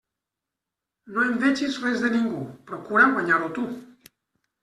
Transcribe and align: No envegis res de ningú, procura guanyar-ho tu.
No 1.17 1.25
envegis 1.31 1.75
res 1.83 2.01
de 2.05 2.09
ningú, 2.15 2.41
procura 2.71 3.07
guanyar-ho 3.17 3.51
tu. 3.59 3.67